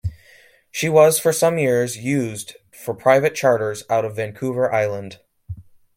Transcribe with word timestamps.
She 0.71 0.89
was 0.89 1.19
for 1.19 1.31
some 1.31 1.59
years 1.59 1.95
used 1.95 2.55
for 2.71 2.95
private 2.95 3.35
charters 3.35 3.83
out 3.87 4.03
of 4.03 4.15
Vancouver 4.15 4.73
Island. 4.73 5.19